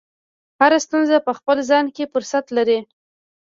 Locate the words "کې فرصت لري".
1.95-2.79